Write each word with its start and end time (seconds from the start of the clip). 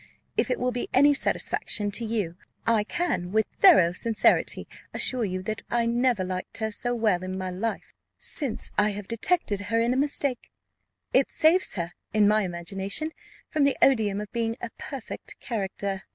If 0.35 0.49
it 0.49 0.59
will 0.59 0.71
be 0.71 0.89
any 0.95 1.13
satisfaction 1.13 1.91
to 1.91 2.03
you, 2.05 2.35
I 2.65 2.83
can 2.83 3.31
with 3.31 3.45
thorough 3.57 3.91
sincerity 3.91 4.67
assure 4.95 5.25
you 5.25 5.43
that 5.43 5.61
I 5.69 5.85
never 5.85 6.23
liked 6.23 6.57
her 6.57 6.71
so 6.71 6.95
well 6.95 7.21
in 7.21 7.37
my 7.37 7.51
life 7.51 7.93
as 8.19 8.25
since 8.25 8.71
I 8.79 8.93
have 8.93 9.07
detected 9.07 9.59
her 9.69 9.79
in 9.79 9.93
a 9.93 9.97
mistake. 9.97 10.49
It 11.13 11.29
saves 11.29 11.75
her, 11.75 11.91
in 12.15 12.27
my 12.27 12.41
imagination, 12.41 13.11
from 13.47 13.63
the 13.63 13.77
odium 13.79 14.19
of 14.21 14.31
being 14.31 14.55
a 14.59 14.71
perfect 14.79 15.39
character." 15.39 16.01